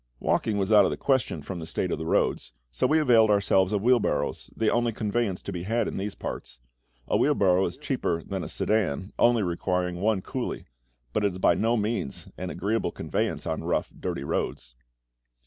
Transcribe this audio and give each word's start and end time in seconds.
Walking 0.19 0.57
was 0.57 0.71
out 0.71 0.83
of 0.83 0.89
the 0.89 0.97
question, 0.97 1.43
from 1.43 1.59
the 1.59 1.67
state 1.67 1.91
of 1.91 1.99
the 1.99 2.07
roads, 2.07 2.53
so 2.71 2.87
we 2.87 2.97
availed 2.97 3.29
ourselves 3.29 3.71
of 3.71 3.83
wheel 3.83 3.99
barrows, 3.99 4.49
the 4.57 4.67
only 4.71 4.91
conveyance 4.91 5.43
to 5.43 5.51
be 5.51 5.61
had 5.61 5.87
in 5.87 5.97
these 5.97 6.15
parts. 6.15 6.57
A 7.07 7.15
wheel 7.17 7.35
barrow 7.35 7.67
is 7.67 7.77
cheaper 7.77 8.23
than 8.23 8.43
a 8.43 8.47
sedan, 8.47 9.13
only 9.19 9.43
requiring 9.43 10.01
one 10.01 10.23
coolie; 10.23 10.65
but 11.13 11.23
is 11.23 11.37
by 11.37 11.53
no 11.53 11.77
means 11.77 12.27
an 12.35 12.49
agreeable 12.49 12.89
conveyance 12.91 13.45
on 13.45 13.63
rough, 13.63 13.91
dirty 13.99 14.23
roads. 14.23 14.73